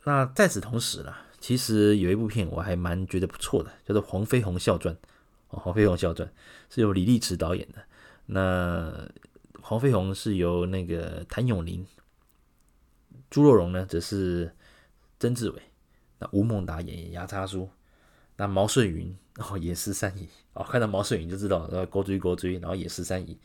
[0.03, 4.93] 那在此同时呢，其实有一部片我还蛮觉得不错的，叫做《黄飞鸿笑传》
[5.49, 6.27] 哦，《黄飞鸿笑传》
[6.69, 7.83] 是由李立持导演的。
[8.27, 9.09] 那
[9.61, 11.85] 黄飞鸿是由那个谭咏麟，
[13.29, 14.53] 朱若荣呢则是
[15.19, 15.61] 曾志伟，
[16.19, 17.69] 那吴孟达演牙叉叔，
[18.37, 23.37] 那毛舜筠哦演十三姨哦，看到毛舜筠就知道，然后勾追勾追，然后演十三姨，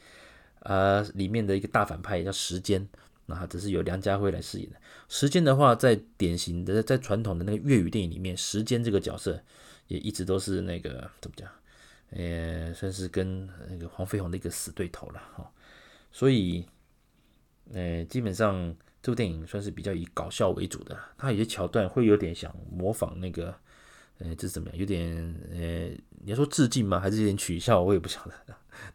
[0.61, 2.88] 呃，里面的一个大反派叫时间。
[3.30, 4.76] 那只是由梁家辉来饰演的。
[5.06, 9.42] 时间的话，在典型的在传统的那个粤语电影里面，时间这个角色
[9.88, 11.46] 也一直都是那个怎么讲？
[12.10, 15.52] 呃，算是跟那个黄飞鸿的一个死对头了哈。
[16.10, 16.64] 所以，
[17.74, 20.98] 呃，基本上这部电影算是比较以搞笑为主的。
[21.18, 23.54] 它有些桥段会有点想模仿那个，
[24.20, 24.78] 呃，这是怎么样？
[24.78, 25.88] 有点呃，
[26.24, 26.98] 你要说致敬吗？
[26.98, 27.82] 还是有点取笑？
[27.82, 28.32] 我也不晓得，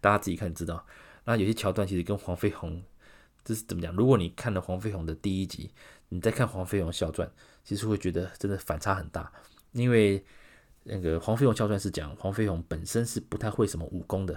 [0.01, 0.83] 大家自己看知道。
[1.25, 2.81] 那有些桥段其实跟黄飞鸿。
[3.43, 3.93] 这是怎么讲？
[3.95, 5.71] 如果你看了黄飞鸿的第一集，
[6.09, 7.29] 你再看黄飞鸿笑传，
[7.63, 9.31] 其实会觉得真的反差很大。
[9.71, 10.23] 因为
[10.83, 14.33] 那个黄飞鸿笑传是讲黄飞鸿本身是不太会什么武功的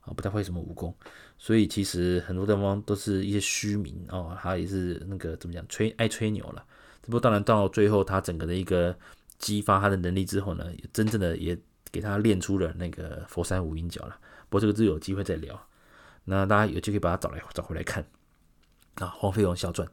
[0.00, 0.94] 啊，不太会什么武功，
[1.38, 6.64] 所以其实很多地方都是一些虚名哦，他也是那个怎么讲，吹爱吹牛了。
[7.02, 8.96] 这不当然到最后他整个的一个
[9.38, 11.56] 激发他的能力之后呢，也真正的也
[11.92, 14.18] 给他练出了那个佛山无影脚了。
[14.48, 15.68] 不过这个就有机会再聊。
[16.24, 18.04] 那大家有机会把它找来找回来看。
[18.98, 19.88] 啊，黄飞鸿笑传，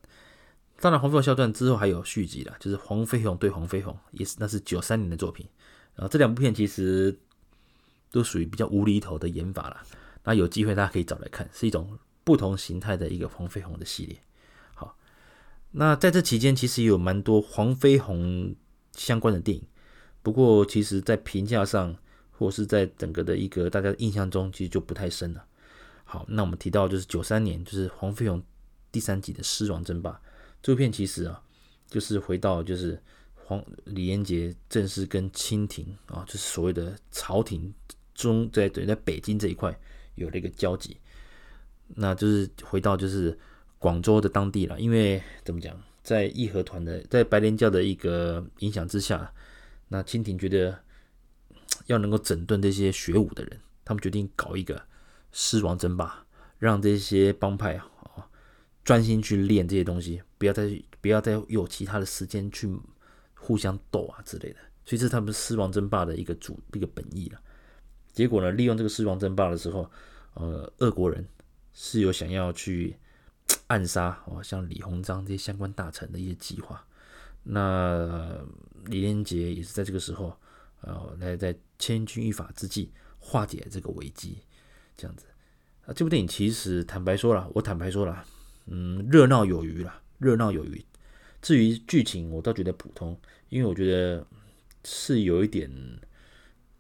[0.79, 5.47] 当然黄飞鸿笑传之后还有续集了，就是黄飞鸿对黄飞鸿，也是那是九三年的作品。
[5.95, 7.17] 然后这两部片其实
[8.11, 9.81] 都属于比较无厘头的演法了。
[10.23, 14.17] 那有机会大家可以找来看，是一种不同形态的一个黄飞鸿的系列。
[14.73, 14.97] 好，
[15.71, 18.55] 那在这期间其实也有蛮多黄飞鸿
[18.93, 19.63] 相关的电影，
[20.23, 21.95] 不过其实在评价上
[22.31, 25.45] 或是在整个的一个大家印象中，其实就不太深了。
[26.03, 28.43] 好，那我们提到就是九三年，就是黄飞鸿
[28.95, 30.11] 第三集的《狮王争霸》
[30.63, 31.43] 这部片，其实啊，
[31.89, 32.97] 就是回到就是
[33.33, 37.73] 黄李连杰正式跟清廷啊，就是所谓的朝廷
[38.13, 39.77] 中在对在北京这一块
[40.15, 40.95] 有了一个交集，
[41.89, 43.37] 那就是回到就是
[43.77, 44.79] 广州的当地了。
[44.79, 49.29] 因为怎么讲，在义和团的在白莲教的一个影响之下，
[49.89, 50.79] 那清廷觉得
[51.87, 54.81] 要能够整顿这些学武的人，他们决定搞一个。
[55.37, 56.25] 狮王争霸，
[56.59, 57.85] 让这些帮派啊
[58.85, 62.73] 专心去练这些东西，不要再不要再有其他的时间去
[63.33, 64.59] 互相斗啊之类的。
[64.85, 67.41] 所以这是他们狮王争霸的一个主一个本意了。
[68.13, 69.89] 结果呢，利用这个狮王争霸的时候，
[70.35, 71.27] 呃，俄国人
[71.73, 72.95] 是有想要去
[73.67, 76.85] 暗杀哦，像李鸿章这些相关大臣的一些计划。
[77.43, 78.39] 那
[78.85, 80.37] 李连杰也是在这个时候，
[80.81, 84.37] 呃，来在千钧一发之际化解这个危机。
[84.95, 85.25] 这样子
[85.85, 88.23] 啊，这部电影其实坦白说了，我坦白说了，
[88.65, 90.83] 嗯，热闹有余了，热闹有余。
[91.41, 94.25] 至于剧情，我倒觉得普通，因为我觉得
[94.83, 95.69] 是有一点，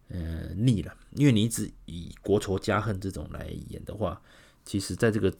[0.07, 0.95] 呃，腻了。
[1.11, 4.21] 因为你一直以国仇家恨这种来演的话，
[4.63, 5.31] 其实在这个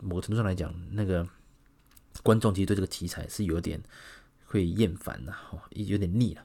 [0.00, 1.26] 某个程度上来讲，那个
[2.22, 3.82] 观众其实对这个题材是有点
[4.44, 6.44] 会厌烦的，哦，有点腻了。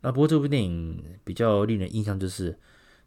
[0.00, 2.58] 那不过这部电影比较令人印象就是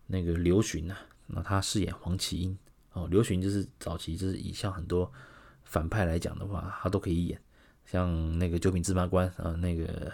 [0.07, 0.97] 那个刘巡呐。
[1.27, 2.57] 那他饰演黄麒英
[2.91, 5.09] 哦，刘巡就是早期就是以像很多
[5.71, 7.39] 反派来讲的话，他都可以演，
[7.85, 10.11] 像那个九品芝麻官啊，那个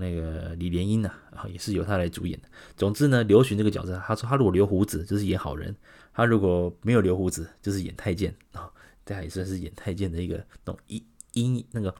[0.00, 2.48] 那个李莲英呐，啊也是由他来主演的。
[2.74, 5.76] 总之呢，刘巡这个角色，他说他如果留胡子就是演好人，
[6.14, 8.72] 他如果没有留胡子就是演太监啊，
[9.04, 11.94] 这也算是演太监的一个那种阴阴那个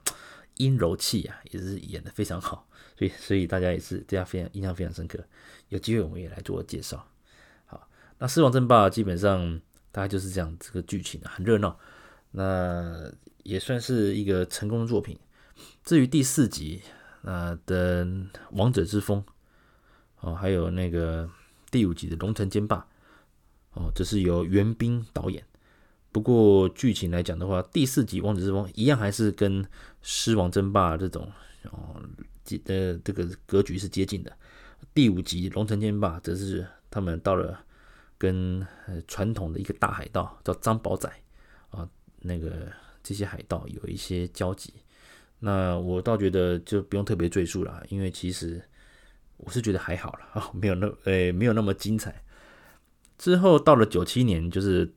[0.55, 5.23] 阴柔气啊，也是演的非常好，所以所以大家也是对他非常印象非常深刻。
[5.69, 7.05] 有机会我们也来做介绍。
[7.67, 9.61] 好那《狮王争霸》基本上
[9.91, 11.77] 大概就是这样，这个剧情啊很热闹，
[12.37, 13.09] 那
[13.43, 15.17] 也算是一个成功的作品。
[15.85, 16.81] 至于第四集
[17.21, 18.05] 那的
[18.51, 19.23] 《王者之风》
[20.19, 21.29] 哦，还有那个
[21.71, 22.77] 第五集的《龙城争霸》
[23.79, 25.41] 哦，这是由袁彬导演。
[26.11, 29.63] 不过剧情来讲的话，第四集《王者之风》一样还是跟
[30.01, 31.31] 《狮王争霸》这种
[31.71, 32.01] 哦
[32.65, 34.35] 的这个格局是接近的。
[34.93, 37.61] 第五集《龙城争霸》则是他们到了。
[38.17, 38.65] 跟
[39.09, 41.11] 传统的一个大海盗叫张宝仔，
[42.25, 42.71] 那个
[43.03, 44.73] 这些海盗有一些交集。
[45.39, 48.61] 那我倒觉得就不用特别赘述了，因为其实
[49.37, 52.23] 我是觉得还好了啊， 没有那呃没有那么精彩。
[53.17, 54.91] 之后到了九七年，就是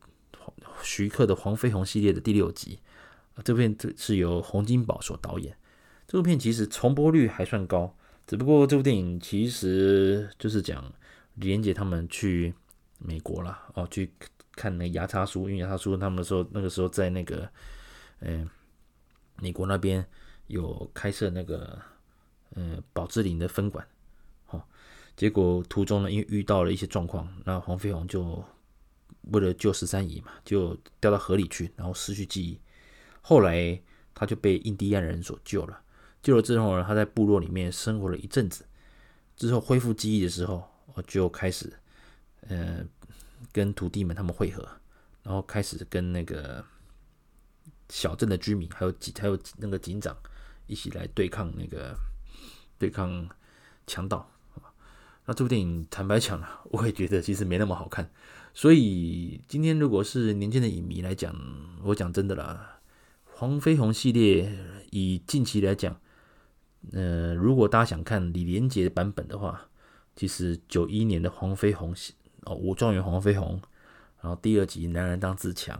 [0.83, 2.79] 徐克的黄飞鸿系列的第六集，
[3.45, 5.57] 这部片是由洪金宝所导演。
[6.07, 7.95] 这部片其实重播率还算高，
[8.27, 10.93] 只不过这部电影其实就是讲
[11.35, 12.55] 李连杰他们去。
[13.01, 14.11] 美国了哦，去
[14.59, 17.49] 看那个牙叉叔，因为牙叉叔他们说那个时候在那个，
[18.19, 18.51] 嗯、呃，
[19.41, 20.05] 美国那边
[20.49, 21.81] 有开设那个，
[22.57, 23.87] 呃，宝芝林的分馆，
[24.49, 24.61] 哦，
[25.17, 28.45] 结果途中呢，因为遇到了一些状况，那黄飞鸿就
[29.31, 32.61] 为了救十三姨嘛，就掉到河里去，然后失去记忆，
[33.23, 33.81] 后来
[34.13, 35.81] 他就被印第安人所救了，
[36.21, 38.65] 救了之后呢，他在部落里面生活了一阵子，
[39.37, 41.73] 之后恢复记忆的时候，我就开始。
[42.49, 42.83] 呃，
[43.53, 44.67] 跟徒弟们他们会合，
[45.23, 46.65] 然后开始跟那个
[47.89, 50.17] 小镇的居民，还有警，还有那个警长
[50.67, 51.97] 一起来对抗那个
[52.79, 53.29] 对抗
[53.87, 54.31] 强盗。
[55.25, 58.11] 那这部电影坦白讲了，我也觉得其实没那么好看。
[58.55, 61.35] 所以今天如果是年轻的影迷来讲，
[61.83, 62.81] 我讲真的啦，
[63.25, 64.51] 黄飞鸿系列
[64.91, 66.01] 以近期来讲，
[66.93, 69.69] 呃，如果大家想看李连杰版本的话，
[70.17, 72.15] 其实九一年的黄飞鸿系
[72.49, 73.61] 哦，武状元黄飞鸿，
[74.23, 75.79] 然后第二集男人当自强，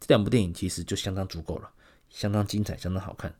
[0.00, 1.70] 这两部电影其实就相当足够了，
[2.08, 3.32] 相当精彩，相当好看。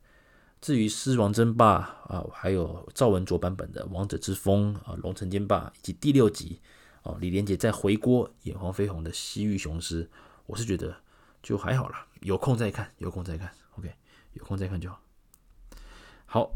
[0.60, 6.60] 至于狮王争霸啊，还有赵文卓版本的王者之风啊，龙城争霸，以及第六集
[7.02, 10.08] 哦，李连杰在回锅演黄飞鸿的西域雄狮，
[10.46, 10.94] 我是觉得
[11.42, 13.92] 就还好了，有空再看，有空再看，OK，
[14.34, 15.02] 有空再看就好。
[16.26, 16.52] 好，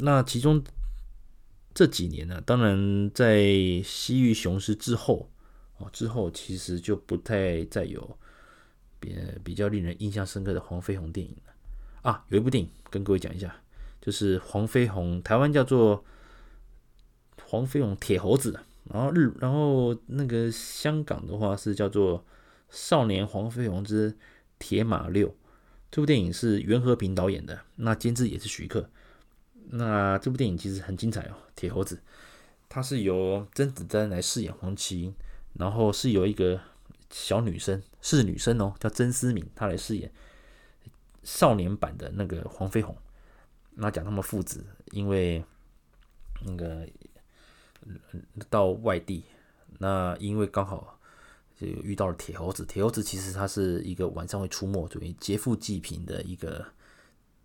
[0.00, 0.64] 那其中
[1.72, 3.44] 这几年呢，当然在
[3.84, 5.28] 西域雄狮之后。
[5.90, 8.18] 之后其实就不太再有
[9.00, 11.52] 比比较令人印象深刻的黄飞鸿电影了
[12.10, 12.24] 啊。
[12.28, 13.54] 有一部电影跟各位讲一下，
[14.00, 16.04] 就是黄飞鸿，台湾叫做
[17.44, 22.18] 黄飞鸿铁猴子然后日，然后那个香港的话是叫做
[22.68, 24.16] 《少年黄飞鸿之
[24.58, 25.28] 铁马六》，
[25.90, 28.88] 这部电影是袁和平导演的，那监制也是徐克。
[29.70, 32.00] 那这部电影其实很精彩哦，铁猴子，
[32.68, 35.14] 它是由甄子丹来饰演黄麒英，
[35.54, 36.60] 然后是有一个
[37.10, 40.10] 小女生，是女生哦，叫曾思敏，她来饰演
[41.22, 42.96] 少年版的那个黄飞鸿。
[43.74, 45.44] 那讲他们父子，因为
[46.44, 46.86] 那个
[48.50, 49.24] 到外地，
[49.78, 50.98] 那因为刚好
[51.58, 52.64] 就遇到了铁猴子。
[52.66, 56.66] 铁猴子其实他是一个晚上会出没，属于劫富济贫的一个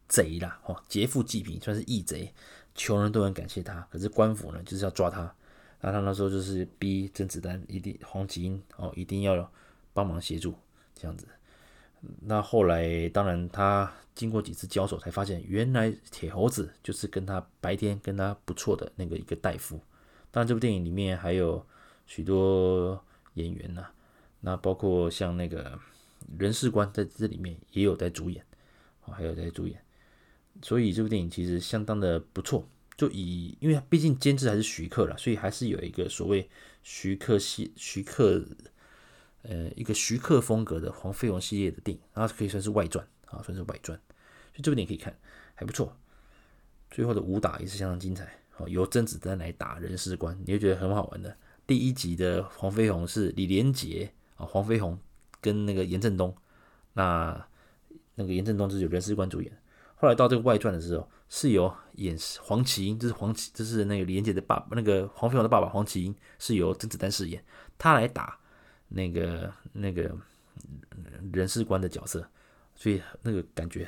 [0.07, 2.33] 贼啦，哦，劫富济贫算是义贼，
[2.75, 3.87] 穷人都很感谢他。
[3.91, 5.33] 可是官府呢，就是要抓他。
[5.81, 9.51] 那他那时候就是逼甄子丹一定黄麒英哦，一定要
[9.93, 10.53] 帮忙协助
[10.95, 11.27] 这样子。
[12.21, 19.79] 那后来，当然他经过几次交手，才发现原来铁猴子就是跟他白天跟他不错的那个一个大夫。
[20.31, 21.65] 当然，这部电影里面还有
[22.05, 23.87] 许多演员呐、
[24.41, 25.77] 那包括像那个
[26.37, 28.45] 人事官在这里面也有在主演，
[29.01, 29.79] 还有在主演。
[30.61, 32.67] 所以这部电影其实相当的不错。
[32.97, 36.49] 就以，因为毕竟监制还是徐克啦，所以还是有一个所谓
[36.83, 38.43] 徐克系徐克。
[39.43, 45.17] 呃，一个徐克风格的黄飞鸿系列的电影，然后可以算是外传啊，算是外传，所以这部电影可以看，
[45.55, 45.95] 还不错。
[46.91, 51.33] 最后的武打也是相当精彩，哦，由甄子丹来打人事官，你会觉得很好玩的。
[51.65, 54.99] 第一集的黄飞鸿是李连杰啊，黄飞鸿
[55.39, 56.35] 跟那个严正东，
[56.91, 57.47] 那
[58.15, 59.57] 那个严正东就是由人事官主演。
[59.95, 67.43] 后来到这个外传的时候，是由演黄麒英，这是黄麒，这是那个李连杰的爸，那个黄飞鸿的爸爸黄麒英是由甄子丹饰演，
[67.77, 68.39] 他来打。
[68.89, 70.15] 那个那个
[71.33, 72.25] 人事官的角色，
[72.73, 73.85] 所以那个感觉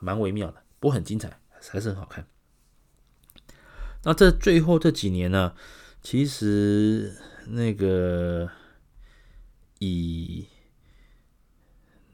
[0.00, 2.26] 蛮微妙的，不过很精彩，还是很好看。
[4.04, 5.54] 那这最后这几年呢，
[6.00, 7.14] 其实
[7.48, 8.50] 那个
[9.80, 10.48] 以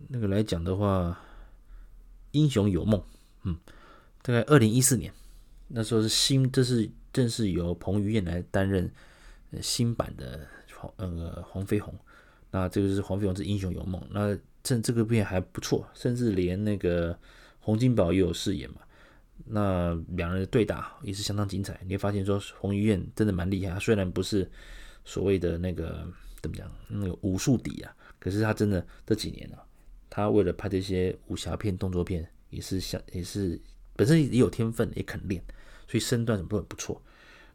[0.09, 1.21] 那个来讲的话，
[2.33, 3.01] 英雄有梦，
[3.45, 3.57] 嗯，
[4.25, 5.13] 大概二零一四年
[5.69, 8.91] 那时候是新，这是正是由彭于晏来担任
[9.61, 11.95] 新版的黄那个黄飞鸿。
[12.51, 17.19] 那这个是黄飞鸿之英雄有梦，那这这个片还不错，甚至连那个
[17.61, 18.77] 洪金宝也有饰演嘛。
[19.45, 24.51] 那两人的对打也是相当精彩，你会发现说彭于晏真的蛮厉害，虽然不是
[25.05, 26.07] 所谓的那个
[26.41, 29.59] 怎么讲那个武术底啊，可是他真的这几年啊，
[30.09, 33.61] 他为了拍这些武侠片、动作片，也是像也是
[33.97, 35.43] 本身也有天分，也肯练，
[35.89, 37.03] 所以身段什么都很不错。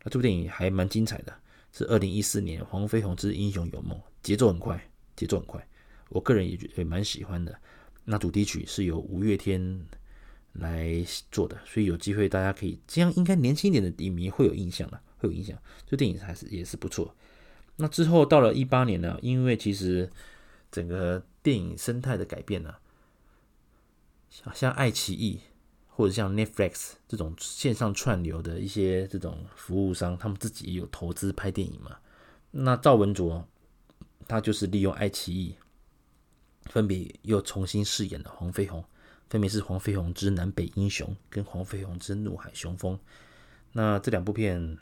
[0.03, 1.33] 那这部电影还蛮精彩的，
[1.71, 4.89] 是二零一四年黄飞鸿之英雄有梦，节奏很快。
[5.15, 5.67] 节奏很快，
[6.07, 7.59] 我个人也觉得蛮喜欢的。
[8.05, 9.85] 那主题曲是由五月天
[10.53, 15.61] 来做的，所以有机会大家可以这样，应该年轻一点的影迷会有印象的，会有印象。
[15.85, 17.13] 这电影还是也是不错。
[17.75, 20.09] 那之后到了一八年呢，因为其实
[20.71, 22.75] 整个电影生态的改变呢，
[24.29, 25.41] 像像爱奇艺
[25.99, 31.97] 或者像 Netflix 这种线上串流的一些这种服务商，他们自己也有投资拍电影嘛。
[32.51, 33.45] 那赵文卓。
[34.27, 35.55] 他就是利用爱奇艺，
[36.65, 38.85] 分别又重新饰演了黄飞鸿，
[39.27, 42.95] 分别是《黄飞鸿之南北英雄》跟《黄飞鸿之怒海雄风》。
[43.71, 44.77] 那这两部片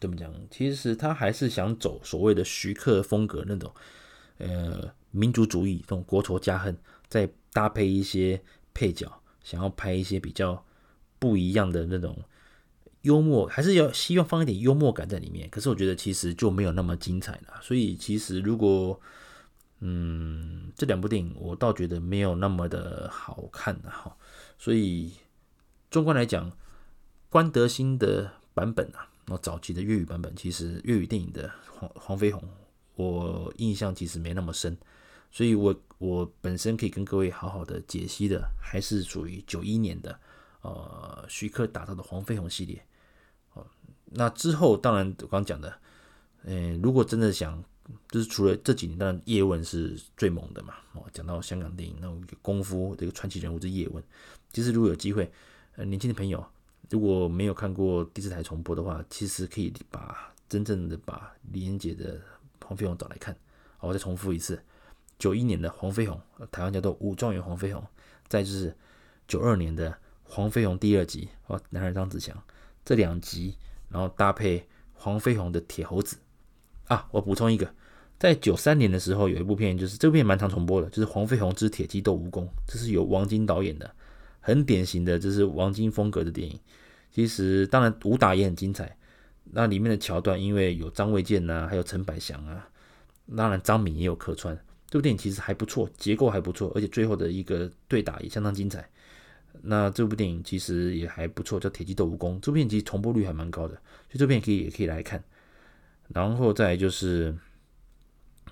[0.00, 0.34] 怎么讲？
[0.50, 3.72] 其实他还是想走所谓的徐克风格那种，
[4.38, 6.76] 呃，民族主义这种国仇家恨，
[7.08, 8.42] 再搭配一些
[8.74, 10.62] 配角，想要拍一些比较
[11.20, 12.18] 不一样的那种。
[13.02, 17.60] 幽默还是要希望放一点幽默感在里面，可是我觉得其实就没有那么精彩了。
[17.62, 19.00] 所以其实如果
[19.78, 24.16] 嗯这两部电影，我倒觉得没有那么的好看的哈。
[24.58, 25.12] 所以
[25.88, 26.50] 纵观来讲，
[27.28, 32.42] 关德兴的版本啊，那早期的粤语版本，其实粤语电影的黄黄飞鸿，
[32.96, 34.76] 我印象其实没那么深。
[35.36, 40.18] 所以我我本身可以跟各位好好的解析的，还是属于九一年的
[40.62, 42.82] 呃徐克打造的黄飞鸿系列。
[43.52, 43.66] 哦
[44.06, 45.78] 那之后，当然我刚讲的，
[46.44, 47.62] 嗯，如果真的想，
[48.08, 50.72] 就是除了这几年，当然叶问是最猛的嘛。
[50.94, 54.02] 哦，讲到香港电影那种功夫这个传奇人物，是叶问。
[54.54, 55.30] 其实如果有机会，
[55.74, 56.42] 呃，年轻的朋友
[56.88, 62.18] 如果没有看过电视台重播的话，其实可以把真正的把李连杰的
[62.64, 63.36] 黄飞鸿找来看。
[63.76, 64.58] 好，我再重复一次，
[65.18, 67.82] 九一年的黄飞鸿，台湾叫做武状元黄飞鸿。
[68.28, 68.76] 再就是
[69.28, 72.36] 九二年的黄飞鸿第二集，哦，男儿当自强，
[72.84, 73.56] 这两集。
[73.88, 76.16] 然后搭配黄飞鸿的铁猴子
[76.86, 77.72] 啊，我补充一个，
[78.18, 83.88] 在九三年的时候有一部片，就是这部片蛮常重播的，就是《黄飞鸿之铁鸡斗蜈蚣》，这是由王晶导演的，
[84.40, 86.58] 很典型的，这是王晶风格的电影。
[87.12, 88.98] 其实当然武打也很精彩，
[89.44, 92.68] 那里面的桥段，因为有张卫健呐、啊，还有陈百祥啊，
[93.36, 94.58] 当然张敏也有客串。
[94.88, 98.88] 这部电影其实还不错，结构还不错，而且最后的一个对打也相当精彩。
[99.62, 102.36] 那这部电影其实也还不错，叫《铁鸡斗蜈蚣》。
[102.40, 105.22] 这部电影其实重播率还蛮高的，所以这部电影可以也可以来看。
[106.08, 107.34] 然后再就是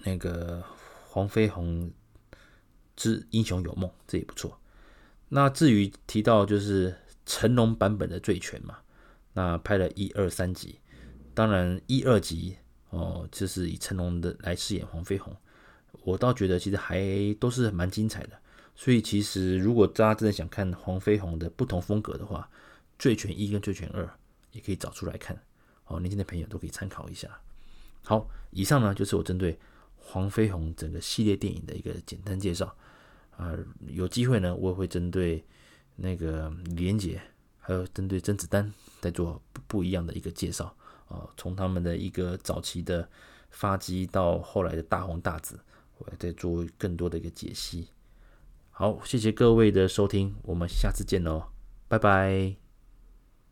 [0.03, 0.65] 那个
[1.09, 1.93] 黄飞鸿
[2.97, 4.59] 之英雄有梦，这也不错。
[5.29, 6.95] 那至于提到就是
[7.27, 8.79] 成龙版本的《醉拳》嘛，
[9.35, 10.81] 那拍了一二三集，
[11.33, 12.57] 当然一二集
[12.91, 15.37] 哦，就是以成龙的来饰演黄飞鸿，
[16.03, 17.03] 我倒觉得其实还
[17.39, 18.39] 都是蛮精彩的。
[18.77, 22.49] 所以其实如果大家真的想看黄飞鸿的不同风格的话，
[22.99, 24.05] 《醉拳一》跟《醉拳二》
[24.51, 25.41] 也可以找出来看，
[25.87, 27.29] 哦，年轻的朋友都可以参考一下。
[28.03, 29.57] 好，以上呢就是我针对
[29.97, 32.67] 黄飞鸿整个系列电影的一个简单介绍。
[33.37, 35.45] 啊、呃，有机会呢，我也会针对
[35.97, 37.21] 那个李连杰，
[37.59, 40.67] 还有针对甄子丹，再做不，不一样的一个介绍
[41.07, 41.31] 啊、呃。
[41.37, 43.09] 从他们的一个早期的
[43.51, 45.59] 发迹到后来的大红大紫，
[46.07, 47.89] 我再做更多的一个解析。
[48.71, 51.45] 好，谢谢各位的收听，我们下次见喽，
[51.89, 52.64] 拜拜。